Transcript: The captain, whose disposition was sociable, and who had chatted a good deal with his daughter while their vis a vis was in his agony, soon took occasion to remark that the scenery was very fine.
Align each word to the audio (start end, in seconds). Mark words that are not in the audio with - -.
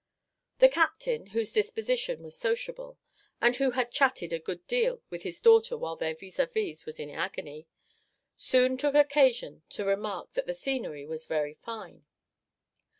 The 0.57 0.67
captain, 0.67 1.27
whose 1.27 1.53
disposition 1.53 2.23
was 2.23 2.35
sociable, 2.35 2.97
and 3.39 3.55
who 3.55 3.69
had 3.69 3.91
chatted 3.91 4.33
a 4.33 4.39
good 4.39 4.65
deal 4.65 5.03
with 5.11 5.21
his 5.21 5.39
daughter 5.41 5.77
while 5.77 5.95
their 5.95 6.15
vis 6.15 6.39
a 6.39 6.47
vis 6.47 6.87
was 6.87 6.99
in 6.99 7.09
his 7.09 7.19
agony, 7.19 7.67
soon 8.35 8.77
took 8.77 8.95
occasion 8.95 9.61
to 9.69 9.85
remark 9.85 10.33
that 10.33 10.47
the 10.47 10.55
scenery 10.55 11.05
was 11.05 11.27
very 11.27 11.53
fine. 11.53 12.07